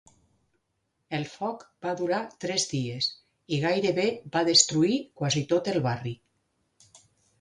[1.17, 3.11] El foc va durar tres dies
[3.57, 6.19] i gairebé va destruir quasi tot el barri.